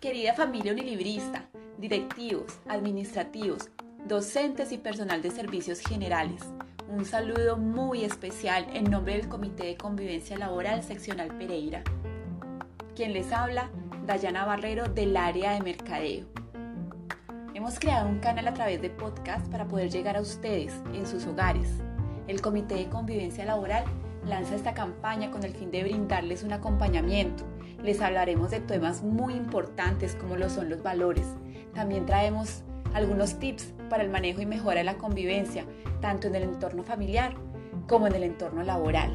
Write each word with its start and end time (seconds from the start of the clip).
Querida 0.00 0.34
familia 0.34 0.72
unilibrista, 0.72 1.48
directivos, 1.78 2.58
administrativos, 2.68 3.70
docentes 4.08 4.72
y 4.72 4.78
personal 4.78 5.22
de 5.22 5.30
servicios 5.30 5.78
generales, 5.78 6.42
un 6.88 7.04
saludo 7.04 7.56
muy 7.56 8.04
especial 8.04 8.66
en 8.72 8.90
nombre 8.90 9.16
del 9.16 9.28
Comité 9.28 9.66
de 9.66 9.76
Convivencia 9.76 10.36
Laboral 10.36 10.82
Seccional 10.82 11.28
Pereira. 11.38 11.84
Quien 12.96 13.12
les 13.12 13.30
habla, 13.30 13.70
Dayana 14.04 14.44
Barrero 14.44 14.88
del 14.88 15.16
área 15.16 15.52
de 15.52 15.60
mercadeo. 15.60 16.26
Hemos 17.54 17.78
creado 17.78 18.08
un 18.08 18.18
canal 18.18 18.48
a 18.48 18.54
través 18.54 18.82
de 18.82 18.90
podcast 18.90 19.46
para 19.46 19.68
poder 19.68 19.90
llegar 19.90 20.16
a 20.16 20.22
ustedes 20.22 20.74
en 20.92 21.06
sus 21.06 21.24
hogares. 21.24 21.68
El 22.28 22.40
Comité 22.40 22.76
de 22.76 22.88
Convivencia 22.88 23.44
Laboral 23.44 23.84
lanza 24.24 24.54
esta 24.54 24.74
campaña 24.74 25.30
con 25.30 25.42
el 25.42 25.54
fin 25.54 25.70
de 25.70 25.82
brindarles 25.82 26.44
un 26.44 26.52
acompañamiento. 26.52 27.44
Les 27.82 28.00
hablaremos 28.00 28.50
de 28.50 28.60
temas 28.60 29.02
muy 29.02 29.34
importantes 29.34 30.14
como 30.14 30.36
lo 30.36 30.48
son 30.48 30.70
los 30.70 30.82
valores. 30.82 31.26
También 31.74 32.06
traemos 32.06 32.62
algunos 32.94 33.38
tips 33.40 33.72
para 33.90 34.04
el 34.04 34.10
manejo 34.10 34.40
y 34.40 34.46
mejora 34.46 34.78
de 34.78 34.84
la 34.84 34.98
convivencia, 34.98 35.64
tanto 36.00 36.28
en 36.28 36.36
el 36.36 36.44
entorno 36.44 36.84
familiar 36.84 37.34
como 37.88 38.06
en 38.06 38.14
el 38.14 38.22
entorno 38.22 38.62
laboral. 38.62 39.10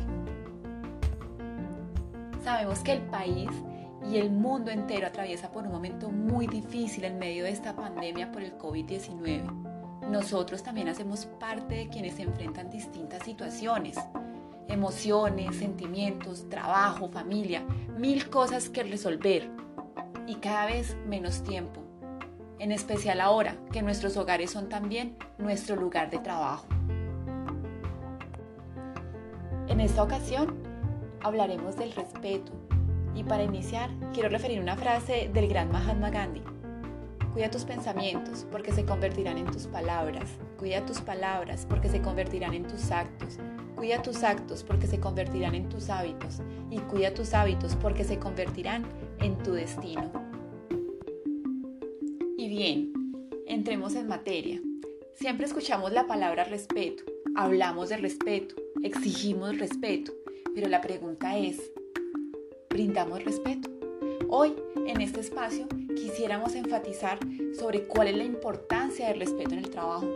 Sabemos 2.43 2.79
que 2.79 2.93
el 2.93 3.01
país 3.01 3.49
y 4.11 4.17
el 4.17 4.31
mundo 4.31 4.71
entero 4.71 5.07
atraviesa 5.07 5.51
por 5.51 5.63
un 5.63 5.71
momento 5.71 6.09
muy 6.09 6.47
difícil 6.47 7.05
en 7.05 7.19
medio 7.19 7.45
de 7.45 7.51
esta 7.51 7.75
pandemia 7.75 8.31
por 8.31 8.41
el 8.41 8.57
COVID-19. 8.57 9.66
Nosotros 10.09 10.63
también 10.63 10.87
hacemos 10.87 11.25
parte 11.25 11.75
de 11.75 11.89
quienes 11.89 12.15
se 12.15 12.23
enfrentan 12.23 12.69
distintas 12.69 13.23
situaciones, 13.23 13.97
emociones, 14.69 15.57
sentimientos, 15.57 16.47
trabajo, 16.49 17.09
familia, 17.09 17.63
mil 17.97 18.29
cosas 18.29 18.69
que 18.69 18.83
resolver 18.83 19.49
y 20.25 20.35
cada 20.35 20.65
vez 20.67 20.95
menos 21.05 21.43
tiempo, 21.43 21.81
en 22.59 22.71
especial 22.71 23.19
ahora 23.19 23.57
que 23.71 23.81
nuestros 23.81 24.15
hogares 24.15 24.51
son 24.51 24.69
también 24.69 25.17
nuestro 25.37 25.75
lugar 25.75 26.09
de 26.09 26.19
trabajo. 26.19 26.67
En 29.67 29.81
esta 29.81 30.03
ocasión 30.03 30.55
hablaremos 31.21 31.75
del 31.75 31.91
respeto, 31.91 32.53
y 33.13 33.23
para 33.23 33.43
iniciar, 33.43 33.89
quiero 34.13 34.29
referir 34.29 34.61
una 34.61 34.77
frase 34.77 35.29
del 35.33 35.47
gran 35.49 35.71
Mahatma 35.71 36.11
Gandhi. 36.11 36.56
Cuida 37.37 37.51
tus 37.51 37.65
pensamientos 37.65 38.47
porque 38.51 38.71
se 38.71 38.83
convertirán 38.83 39.37
en 39.37 39.45
tus 39.45 39.67
palabras. 39.67 40.27
Cuida 40.57 40.83
tus 40.87 41.01
palabras 41.01 41.67
porque 41.69 41.87
se 41.87 42.01
convertirán 42.01 42.55
en 42.55 42.67
tus 42.67 42.89
actos. 42.89 43.37
Cuida 43.75 44.01
tus 44.01 44.23
actos 44.23 44.63
porque 44.63 44.87
se 44.87 44.99
convertirán 44.99 45.53
en 45.53 45.69
tus 45.69 45.91
hábitos. 45.91 46.41
Y 46.71 46.79
cuida 46.79 47.13
tus 47.13 47.35
hábitos 47.35 47.75
porque 47.75 48.03
se 48.05 48.17
convertirán 48.17 48.87
en 49.19 49.37
tu 49.43 49.51
destino. 49.51 50.11
Y 52.39 52.49
bien, 52.49 52.91
entremos 53.45 53.93
en 53.93 54.07
materia. 54.07 54.59
Siempre 55.13 55.45
escuchamos 55.45 55.91
la 55.91 56.07
palabra 56.07 56.43
respeto, 56.43 57.03
hablamos 57.35 57.89
de 57.89 57.97
respeto, 57.97 58.55
exigimos 58.81 59.59
respeto, 59.59 60.11
pero 60.55 60.69
la 60.69 60.81
pregunta 60.81 61.37
es, 61.37 61.71
brindamos 62.71 63.23
respeto. 63.23 63.76
Hoy, 64.29 64.55
en 64.85 64.99
este 64.99 65.21
espacio, 65.21 65.67
quisiéramos 65.95 66.53
enfatizar 66.55 67.17
sobre 67.57 67.87
cuál 67.87 68.09
es 68.09 68.17
la 68.17 68.25
importancia 68.25 69.07
del 69.07 69.21
respeto 69.21 69.51
en 69.53 69.59
el 69.59 69.69
trabajo. 69.69 70.07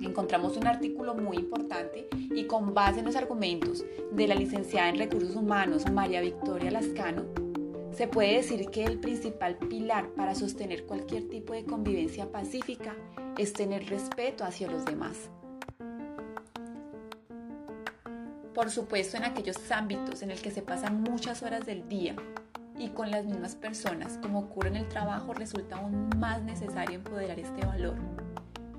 Encontramos 0.00 0.56
un 0.56 0.66
artículo 0.66 1.14
muy 1.14 1.36
importante 1.36 2.08
y 2.12 2.44
con 2.44 2.74
base 2.74 3.00
en 3.00 3.06
los 3.06 3.16
argumentos 3.16 3.84
de 4.12 4.28
la 4.28 4.36
licenciada 4.36 4.88
en 4.88 4.98
Recursos 4.98 5.34
Humanos 5.34 5.90
María 5.90 6.20
Victoria 6.20 6.70
Lascano, 6.70 7.24
se 7.92 8.06
puede 8.06 8.36
decir 8.36 8.70
que 8.70 8.84
el 8.84 9.00
principal 9.00 9.56
pilar 9.56 10.10
para 10.10 10.36
sostener 10.36 10.86
cualquier 10.86 11.28
tipo 11.28 11.52
de 11.52 11.64
convivencia 11.64 12.30
pacífica 12.30 12.94
es 13.36 13.52
tener 13.52 13.88
respeto 13.88 14.44
hacia 14.44 14.70
los 14.70 14.84
demás. 14.84 15.30
por 18.58 18.70
supuesto 18.72 19.16
en 19.16 19.22
aquellos 19.22 19.70
ámbitos 19.70 20.20
en 20.22 20.32
el 20.32 20.40
que 20.40 20.50
se 20.50 20.62
pasan 20.62 21.00
muchas 21.00 21.44
horas 21.44 21.64
del 21.64 21.88
día 21.88 22.16
y 22.78 22.88
con 22.90 23.10
las 23.10 23.24
mismas 23.24 23.56
personas, 23.56 24.18
como 24.22 24.40
ocurre 24.40 24.68
en 24.68 24.76
el 24.76 24.88
trabajo, 24.88 25.34
resulta 25.34 25.76
aún 25.76 26.10
más 26.16 26.42
necesario 26.42 26.96
empoderar 26.96 27.38
este 27.38 27.66
valor. 27.66 27.96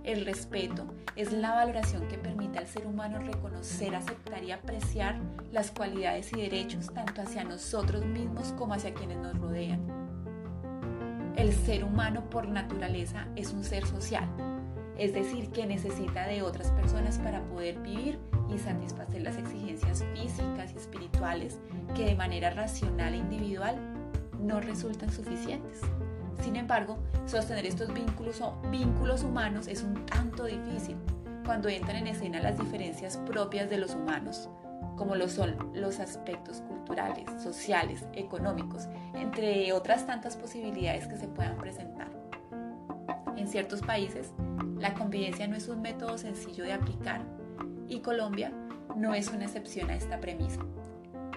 El 0.03 0.25
respeto 0.25 0.87
es 1.15 1.31
la 1.33 1.51
valoración 1.51 2.07
que 2.07 2.17
permite 2.17 2.57
al 2.57 2.67
ser 2.67 2.87
humano 2.87 3.19
reconocer, 3.19 3.93
aceptar 3.93 4.43
y 4.43 4.51
apreciar 4.51 5.19
las 5.51 5.71
cualidades 5.71 6.31
y 6.33 6.41
derechos 6.41 6.91
tanto 6.93 7.21
hacia 7.21 7.43
nosotros 7.43 8.05
mismos 8.05 8.53
como 8.57 8.73
hacia 8.73 8.93
quienes 8.93 9.17
nos 9.17 9.37
rodean. 9.37 9.81
El 11.35 11.53
ser 11.53 11.83
humano 11.83 12.29
por 12.29 12.47
naturaleza 12.47 13.27
es 13.35 13.53
un 13.53 13.63
ser 13.63 13.85
social, 13.85 14.27
es 14.97 15.13
decir, 15.13 15.49
que 15.51 15.65
necesita 15.65 16.27
de 16.27 16.41
otras 16.41 16.71
personas 16.71 17.17
para 17.19 17.41
poder 17.43 17.79
vivir 17.79 18.19
y 18.53 18.57
satisfacer 18.57 19.21
las 19.21 19.37
exigencias 19.37 20.03
físicas 20.13 20.73
y 20.73 20.77
espirituales 20.77 21.59
que 21.95 22.05
de 22.05 22.15
manera 22.15 22.49
racional 22.49 23.13
e 23.13 23.17
individual 23.17 23.77
no 24.39 24.59
resultan 24.59 25.11
suficientes. 25.11 25.81
Sin 26.41 26.55
embargo, 26.55 26.97
sostener 27.25 27.65
estos 27.65 27.93
vínculos, 27.93 28.41
vínculos 28.71 29.23
humanos 29.23 29.67
es 29.67 29.83
un 29.83 30.05
tanto 30.05 30.45
difícil 30.45 30.95
cuando 31.45 31.67
entran 31.67 31.97
en 31.97 32.07
escena 32.07 32.39
las 32.39 32.57
diferencias 32.57 33.17
propias 33.17 33.69
de 33.69 33.77
los 33.77 33.95
humanos, 33.95 34.49
como 34.95 35.15
lo 35.15 35.27
son 35.27 35.55
los 35.73 35.99
aspectos 35.99 36.61
culturales, 36.61 37.25
sociales, 37.41 38.05
económicos, 38.13 38.87
entre 39.15 39.73
otras 39.73 40.05
tantas 40.05 40.35
posibilidades 40.35 41.07
que 41.07 41.17
se 41.17 41.27
puedan 41.27 41.57
presentar. 41.57 42.09
En 43.35 43.47
ciertos 43.47 43.81
países, 43.81 44.33
la 44.77 44.93
convivencia 44.93 45.47
no 45.47 45.55
es 45.55 45.67
un 45.67 45.81
método 45.81 46.17
sencillo 46.17 46.63
de 46.63 46.73
aplicar 46.73 47.21
y 47.87 48.01
Colombia 48.01 48.51
no 48.95 49.13
es 49.13 49.29
una 49.29 49.45
excepción 49.45 49.89
a 49.89 49.95
esta 49.95 50.19
premisa. 50.19 50.61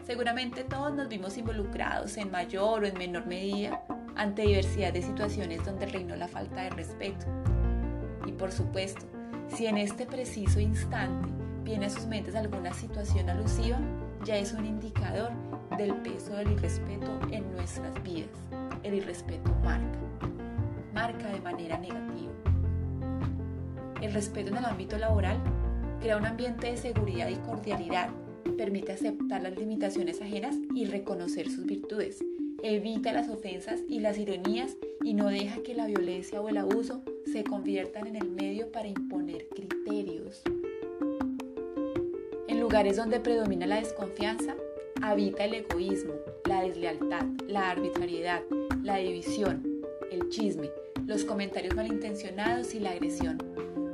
Seguramente 0.04 0.64
todos 0.64 0.92
nos 0.92 1.08
vimos 1.08 1.38
involucrados 1.38 2.16
en 2.16 2.30
mayor 2.30 2.82
o 2.82 2.86
en 2.86 2.98
menor 2.98 3.26
medida 3.26 3.84
ante 4.16 4.42
diversidad 4.42 4.92
de 4.92 5.02
situaciones 5.02 5.64
donde 5.64 5.86
reinó 5.86 6.16
la 6.16 6.28
falta 6.28 6.62
de 6.62 6.70
respeto. 6.70 7.26
Y 8.26 8.32
por 8.32 8.50
supuesto, 8.50 9.06
si 9.48 9.66
en 9.66 9.78
este 9.78 10.06
preciso 10.06 10.58
instante 10.58 11.28
viene 11.62 11.86
a 11.86 11.90
sus 11.90 12.06
mentes 12.06 12.34
alguna 12.34 12.72
situación 12.72 13.30
alusiva, 13.30 13.78
ya 14.24 14.36
es 14.36 14.52
un 14.52 14.66
indicador 14.66 15.30
del 15.76 15.94
peso 15.96 16.34
del 16.34 16.52
irrespeto 16.52 17.20
en 17.30 17.50
nuestras 17.52 18.02
vidas. 18.02 18.30
El 18.82 18.94
irrespeto 18.94 19.54
marca, 19.62 19.98
marca 20.92 21.28
de 21.28 21.40
manera 21.40 21.78
negativa. 21.78 22.32
El 24.00 24.12
respeto 24.12 24.50
en 24.50 24.56
el 24.56 24.64
ámbito 24.64 24.98
laboral 24.98 25.38
crea 26.00 26.16
un 26.16 26.26
ambiente 26.26 26.72
de 26.72 26.76
seguridad 26.76 27.28
y 27.28 27.36
cordialidad, 27.36 28.08
permite 28.62 28.92
aceptar 28.92 29.42
las 29.42 29.58
limitaciones 29.58 30.22
ajenas 30.22 30.54
y 30.72 30.84
reconocer 30.84 31.50
sus 31.50 31.66
virtudes, 31.66 32.24
evita 32.62 33.12
las 33.12 33.28
ofensas 33.28 33.80
y 33.88 33.98
las 33.98 34.18
ironías 34.18 34.76
y 35.02 35.14
no 35.14 35.30
deja 35.30 35.64
que 35.64 35.74
la 35.74 35.88
violencia 35.88 36.40
o 36.40 36.48
el 36.48 36.58
abuso 36.58 37.02
se 37.32 37.42
conviertan 37.42 38.06
en 38.06 38.14
el 38.14 38.30
medio 38.30 38.70
para 38.70 38.86
imponer 38.86 39.48
criterios. 39.48 40.42
En 42.46 42.60
lugares 42.60 42.98
donde 42.98 43.18
predomina 43.18 43.66
la 43.66 43.80
desconfianza, 43.80 44.54
habita 45.02 45.44
el 45.44 45.54
egoísmo, 45.54 46.12
la 46.44 46.62
deslealtad, 46.62 47.26
la 47.48 47.68
arbitrariedad, 47.68 48.42
la 48.84 48.98
división, 48.98 49.82
el 50.12 50.28
chisme, 50.28 50.70
los 51.04 51.24
comentarios 51.24 51.74
malintencionados 51.74 52.76
y 52.76 52.78
la 52.78 52.92
agresión. 52.92 53.38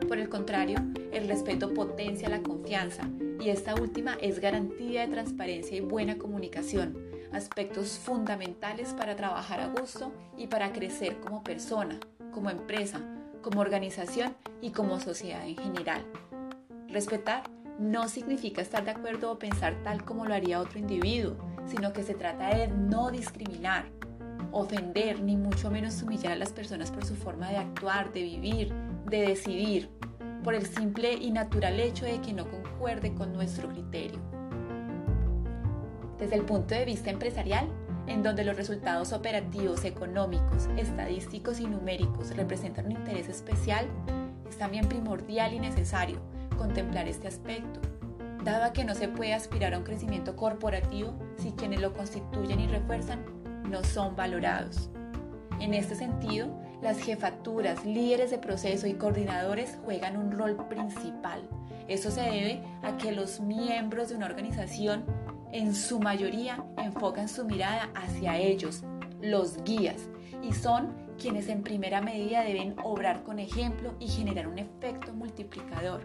Por 0.06 0.18
el 0.18 0.28
contrario, 0.28 0.76
el 1.10 1.26
respeto 1.26 1.72
potencia 1.72 2.28
la 2.28 2.42
confianza 2.42 3.08
y 3.40 3.50
esta 3.50 3.74
última 3.74 4.16
es 4.20 4.40
garantía 4.40 5.02
de 5.02 5.12
transparencia 5.12 5.76
y 5.76 5.80
buena 5.80 6.18
comunicación, 6.18 6.96
aspectos 7.32 7.98
fundamentales 7.98 8.94
para 8.94 9.16
trabajar 9.16 9.60
a 9.60 9.68
gusto 9.68 10.12
y 10.36 10.46
para 10.48 10.72
crecer 10.72 11.20
como 11.20 11.44
persona, 11.44 12.00
como 12.32 12.50
empresa, 12.50 13.00
como 13.42 13.60
organización 13.60 14.34
y 14.60 14.70
como 14.70 14.98
sociedad 14.98 15.46
en 15.46 15.56
general. 15.56 16.04
Respetar 16.88 17.44
no 17.78 18.08
significa 18.08 18.60
estar 18.60 18.84
de 18.84 18.90
acuerdo 18.90 19.30
o 19.30 19.38
pensar 19.38 19.76
tal 19.84 20.04
como 20.04 20.26
lo 20.26 20.34
haría 20.34 20.60
otro 20.60 20.78
individuo, 20.78 21.36
sino 21.66 21.92
que 21.92 22.02
se 22.02 22.14
trata 22.14 22.56
de 22.56 22.68
no 22.68 23.10
discriminar, 23.10 23.86
ofender 24.50 25.20
ni 25.22 25.36
mucho 25.36 25.70
menos 25.70 26.02
humillar 26.02 26.32
a 26.32 26.36
las 26.36 26.52
personas 26.52 26.90
por 26.90 27.04
su 27.04 27.14
forma 27.14 27.50
de 27.50 27.58
actuar, 27.58 28.12
de 28.12 28.22
vivir, 28.22 28.72
de 29.06 29.20
decidir, 29.28 29.90
por 30.42 30.54
el 30.54 30.66
simple 30.66 31.14
y 31.14 31.30
natural 31.30 31.78
hecho 31.80 32.04
de 32.04 32.20
que 32.20 32.32
no 32.32 32.48
concuerde 32.50 33.14
con 33.14 33.32
nuestro 33.32 33.68
criterio. 33.68 34.18
Desde 36.18 36.36
el 36.36 36.42
punto 36.42 36.74
de 36.74 36.84
vista 36.84 37.10
empresarial, 37.10 37.68
en 38.06 38.22
donde 38.22 38.44
los 38.44 38.56
resultados 38.56 39.12
operativos, 39.12 39.84
económicos, 39.84 40.68
estadísticos 40.76 41.60
y 41.60 41.66
numéricos 41.66 42.34
representan 42.34 42.86
un 42.86 42.92
interés 42.92 43.28
especial, 43.28 43.86
es 44.48 44.56
también 44.56 44.88
primordial 44.88 45.52
y 45.52 45.60
necesario 45.60 46.18
contemplar 46.56 47.06
este 47.06 47.28
aspecto. 47.28 47.80
dado 48.44 48.72
que 48.72 48.84
no 48.84 48.94
se 48.94 49.08
puede 49.08 49.34
aspirar 49.34 49.74
a 49.74 49.78
un 49.78 49.84
crecimiento 49.84 50.34
corporativo 50.34 51.12
si 51.36 51.52
quienes 51.52 51.80
lo 51.80 51.92
constituyen 51.92 52.60
y 52.60 52.66
refuerzan 52.66 53.24
no 53.68 53.84
son 53.84 54.16
valorados. 54.16 54.90
En 55.60 55.74
este 55.74 55.94
sentido, 55.94 56.48
las 56.80 56.98
jefaturas, 56.98 57.84
líderes 57.84 58.30
de 58.30 58.38
proceso 58.38 58.86
y 58.86 58.94
coordinadores 58.94 59.78
juegan 59.84 60.16
un 60.16 60.32
rol 60.32 60.56
principal. 60.68 61.48
Eso 61.88 62.10
se 62.10 62.22
debe 62.22 62.62
a 62.82 62.96
que 62.96 63.12
los 63.12 63.40
miembros 63.40 64.10
de 64.10 64.16
una 64.16 64.26
organización 64.26 65.04
en 65.52 65.74
su 65.74 65.98
mayoría 65.98 66.64
enfocan 66.76 67.28
su 67.28 67.44
mirada 67.44 67.88
hacia 67.94 68.36
ellos, 68.36 68.84
los 69.20 69.62
guías, 69.64 70.08
y 70.42 70.52
son 70.52 70.94
quienes 71.18 71.48
en 71.48 71.62
primera 71.62 72.00
medida 72.00 72.42
deben 72.42 72.76
obrar 72.84 73.24
con 73.24 73.38
ejemplo 73.38 73.94
y 73.98 74.06
generar 74.08 74.46
un 74.46 74.58
efecto 74.58 75.12
multiplicador. 75.12 76.02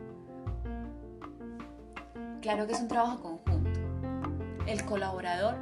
Claro 2.42 2.66
que 2.66 2.74
es 2.74 2.81
un 2.81 2.88
trabajo 2.88 3.22
conjunto. 3.22 3.80
El 4.66 4.84
colaborador 4.86 5.56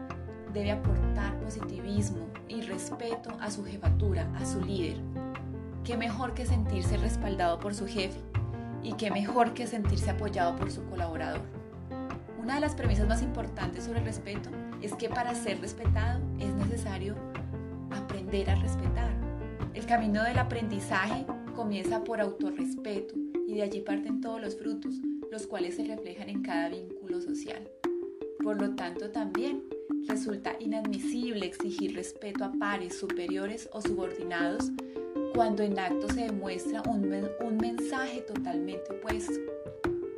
debe 0.53 0.71
aportar 0.71 1.39
positivismo 1.39 2.27
y 2.47 2.61
respeto 2.61 3.31
a 3.39 3.49
su 3.51 3.63
jefatura, 3.63 4.29
a 4.35 4.45
su 4.45 4.61
líder. 4.61 4.97
Qué 5.83 5.97
mejor 5.97 6.33
que 6.33 6.45
sentirse 6.45 6.97
respaldado 6.97 7.59
por 7.59 7.73
su 7.73 7.87
jefe 7.87 8.19
y 8.83 8.93
qué 8.93 9.11
mejor 9.11 9.53
que 9.53 9.67
sentirse 9.67 10.09
apoyado 10.09 10.55
por 10.55 10.71
su 10.71 10.83
colaborador. 10.85 11.41
Una 12.41 12.55
de 12.55 12.61
las 12.61 12.75
premisas 12.75 13.07
más 13.07 13.21
importantes 13.21 13.83
sobre 13.85 13.99
el 13.99 14.05
respeto 14.05 14.49
es 14.81 14.93
que 14.93 15.09
para 15.09 15.35
ser 15.35 15.61
respetado 15.61 16.21
es 16.39 16.53
necesario 16.53 17.15
aprender 17.91 18.49
a 18.49 18.55
respetar. 18.55 19.11
El 19.73 19.85
camino 19.85 20.23
del 20.23 20.39
aprendizaje 20.39 21.25
comienza 21.55 22.03
por 22.03 22.19
autorrespeto 22.19 23.15
y 23.47 23.55
de 23.55 23.63
allí 23.63 23.81
parten 23.81 24.21
todos 24.21 24.41
los 24.41 24.57
frutos, 24.57 24.95
los 25.31 25.47
cuales 25.47 25.75
se 25.75 25.85
reflejan 25.85 26.29
en 26.29 26.41
cada 26.41 26.69
vínculo 26.69 27.21
social. 27.21 27.69
Por 28.43 28.59
lo 28.59 28.75
tanto, 28.75 29.11
también 29.11 29.63
resulta 30.07 30.55
inadmisible 30.59 31.45
exigir 31.45 31.95
respeto 31.95 32.43
a 32.43 32.51
pares, 32.59 32.97
superiores 32.97 33.69
o 33.71 33.81
subordinados 33.81 34.71
cuando 35.33 35.63
en 35.63 35.79
acto 35.79 36.09
se 36.09 36.25
demuestra 36.25 36.81
un, 36.87 37.11
un 37.41 37.57
mensaje 37.57 38.21
totalmente 38.21 38.93
opuesto. 38.93 39.33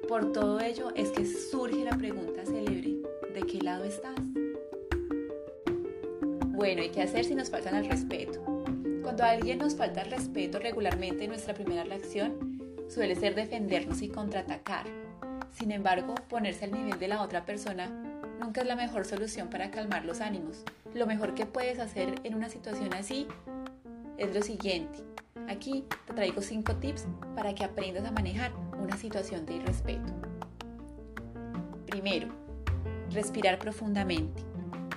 Por 0.07 0.31
todo 0.31 0.59
ello 0.59 0.91
es 0.95 1.09
que 1.11 1.25
surge 1.25 1.83
la 1.83 1.97
pregunta 1.97 2.45
célebre, 2.45 2.97
¿de 3.33 3.41
qué 3.41 3.59
lado 3.61 3.83
estás? 3.83 4.19
Bueno, 6.47 6.83
¿y 6.83 6.89
qué 6.89 7.01
hacer 7.01 7.25
si 7.25 7.35
nos 7.35 7.49
faltan 7.49 7.75
el 7.75 7.89
respeto? 7.89 8.41
Cuando 9.01 9.23
a 9.23 9.31
alguien 9.31 9.59
nos 9.59 9.75
falta 9.75 10.01
el 10.01 10.11
respeto 10.11 10.59
regularmente, 10.59 11.27
nuestra 11.27 11.53
primera 11.53 11.83
reacción 11.83 12.59
suele 12.87 13.15
ser 13.15 13.35
defendernos 13.35 14.01
y 14.01 14.09
contraatacar. 14.09 14.87
Sin 15.51 15.71
embargo, 15.71 16.15
ponerse 16.29 16.65
al 16.65 16.71
nivel 16.71 16.97
de 16.99 17.07
la 17.07 17.21
otra 17.21 17.45
persona 17.45 18.12
nunca 18.43 18.61
es 18.61 18.67
la 18.67 18.75
mejor 18.75 19.05
solución 19.05 19.49
para 19.49 19.71
calmar 19.71 20.05
los 20.05 20.19
ánimos. 20.21 20.63
Lo 20.93 21.07
mejor 21.07 21.33
que 21.33 21.45
puedes 21.45 21.79
hacer 21.79 22.15
en 22.23 22.35
una 22.35 22.49
situación 22.49 22.93
así 22.93 23.27
es 24.17 24.35
lo 24.35 24.41
siguiente. 24.41 24.99
Aquí 25.47 25.85
te 26.05 26.13
traigo 26.13 26.41
5 26.41 26.75
tips 26.75 27.07
para 27.35 27.55
que 27.55 27.63
aprendas 27.63 28.05
a 28.05 28.11
manejar 28.11 28.51
una 28.81 28.97
situación 28.97 29.45
de 29.45 29.55
irrespeto. 29.55 30.13
Primero, 31.87 32.27
respirar 33.11 33.59
profundamente. 33.59 34.43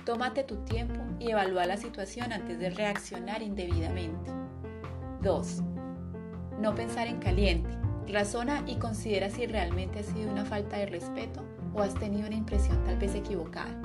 Tómate 0.05 0.43
tu 0.43 0.57
tiempo 0.65 1.01
y 1.19 1.31
evalúa 1.31 1.65
la 1.65 1.77
situación 1.77 2.33
antes 2.33 2.59
de 2.59 2.69
reaccionar 2.69 3.41
indebidamente. 3.41 4.31
2. 5.21 5.63
No 6.59 6.75
pensar 6.75 7.07
en 7.07 7.19
caliente. 7.19 7.69
Razona 8.07 8.63
y 8.67 8.75
considera 8.75 9.29
si 9.29 9.45
realmente 9.45 9.99
ha 9.99 10.03
sido 10.03 10.31
una 10.31 10.45
falta 10.45 10.77
de 10.77 10.85
respeto 10.85 11.43
o 11.73 11.81
has 11.81 11.93
tenido 11.95 12.27
una 12.27 12.35
impresión 12.35 12.83
tal 12.83 12.97
vez 12.97 13.15
equivocada. 13.15 13.79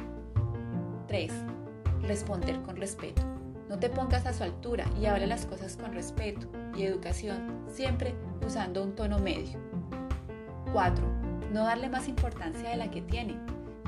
3. 1.09 1.33
Responder 2.03 2.61
con 2.63 2.77
respeto. 2.77 3.23
No 3.69 3.79
te 3.79 3.89
pongas 3.89 4.27
a 4.27 4.33
su 4.33 4.43
altura 4.43 4.85
y 5.01 5.07
habla 5.07 5.27
las 5.27 5.47
cosas 5.47 5.77
con 5.77 5.93
respeto 5.93 6.47
y 6.77 6.83
educación, 6.83 7.65
siempre 7.69 8.15
usando 8.47 8.83
un 8.83 8.95
tono 8.95 9.19
medio. 9.19 9.59
4. 10.73 11.05
No 11.53 11.65
darle 11.65 11.89
más 11.89 12.09
importancia 12.09 12.71
de 12.71 12.77
la 12.77 12.91
que 12.91 13.03
tiene. 13.03 13.39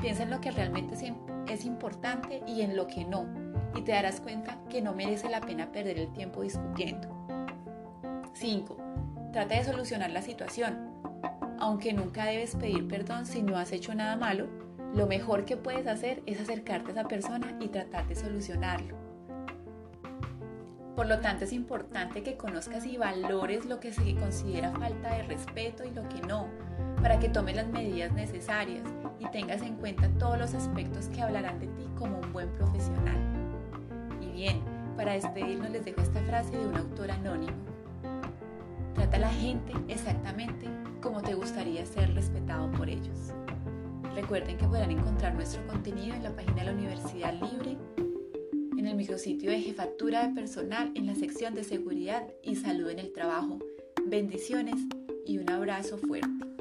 Piensa 0.01 0.23
en 0.23 0.31
lo 0.31 0.41
que 0.41 0.51
realmente 0.51 0.95
es 1.49 1.65
importante 1.65 2.43
y 2.47 2.63
en 2.63 2.77
lo 2.77 2.87
que 2.87 3.05
no, 3.05 3.27
y 3.75 3.83
te 3.83 3.93
darás 3.93 4.21
cuenta 4.21 4.59
que 4.69 4.83
no 4.83 4.95
merece 4.95 5.29
la 5.29 5.41
pena 5.41 5.73
perder 5.73 5.99
el 5.99 6.13
tiempo 6.13 6.43
discutiendo. 6.43 7.09
5. 8.35 8.77
Trata 9.33 9.55
de 9.55 9.65
solucionar 9.65 10.11
la 10.11 10.23
situación. 10.23 10.94
Aunque 11.65 11.95
nunca 11.95 12.27
debes 12.27 12.57
pedir 12.57 12.87
perdón 12.87 13.25
si 13.25 13.41
no 13.41 13.57
has 13.57 13.73
hecho 13.73 13.95
nada 13.95 14.17
malo, 14.17 14.49
lo 14.95 15.07
mejor 15.07 15.47
que 15.47 15.57
puedes 15.57 15.87
hacer 15.87 16.23
es 16.27 16.39
acercarte 16.39 16.91
a 16.91 16.93
esa 16.93 17.09
persona 17.09 17.57
y 17.59 17.69
tratar 17.69 18.07
de 18.07 18.15
solucionarlo. 18.15 18.95
Por 20.95 21.07
lo 21.07 21.21
tanto, 21.21 21.45
es 21.45 21.55
importante 21.55 22.23
que 22.23 22.37
conozcas 22.37 22.85
y 22.85 22.99
valores 22.99 23.65
lo 23.65 23.81
que 23.81 23.95
se 23.95 24.15
considera 24.15 24.73
falta 24.73 25.15
de 25.15 25.23
respeto 25.23 25.85
y 25.85 25.91
lo 25.93 26.07
que 26.11 26.21
no, 26.21 26.49
para 27.01 27.19
que 27.19 27.31
tomes 27.31 27.57
las 27.57 27.69
medidas 27.69 28.13
necesarias 28.13 28.83
y 29.19 29.27
tengas 29.29 29.63
en 29.63 29.77
cuenta 29.77 30.11
todos 30.19 30.39
los 30.39 30.53
aspectos 30.53 31.09
que 31.09 31.23
hablarán 31.23 31.61
de 31.61 31.69
ti 31.69 31.89
como 31.97 32.19
un 32.19 32.31
buen 32.35 32.51
profesional. 32.57 33.17
Y 34.21 34.27
bien, 34.33 34.61
para 34.99 35.15
despedirnos 35.15 35.71
les 35.71 35.87
dejo 35.87 36.03
esta 36.03 36.21
frase 36.25 36.59
de 36.59 36.67
un 36.67 36.77
autor 36.77 37.11
anónimo. 37.11 37.74
Trata 38.95 39.17
a 39.17 39.21
la 39.21 39.33
gente 39.33 39.73
exactamente 39.89 40.69
como 41.01 41.21
te 41.21 41.35
gustaría 41.35 41.85
ser 41.85 42.15
respetado 42.15 42.71
por 42.73 42.89
ellos. 42.89 43.33
Recuerden 44.15 44.57
que 44.57 44.67
podrán 44.67 44.91
encontrar 44.91 45.35
nuestro 45.35 45.67
contenido 45.67 46.15
en 46.15 46.23
la 46.23 46.35
página 46.35 46.57
de 46.57 46.65
la 46.65 46.73
Universidad 46.73 47.35
Libre 47.35 47.77
en 48.79 48.87
el 48.87 48.97
micrositio 48.97 49.51
de 49.51 49.61
jefatura 49.61 50.27
de 50.27 50.35
personal 50.35 50.93
en 50.95 51.07
la 51.07 51.15
sección 51.15 51.55
de 51.55 51.65
seguridad 51.65 52.27
y 52.43 52.57
salud 52.57 52.91
en 52.91 52.99
el 52.99 53.13
trabajo. 53.13 53.59
Bendiciones 54.07 54.77
y 55.27 55.39
un 55.39 55.51
abrazo 55.51 55.99
fuerte. 55.99 56.54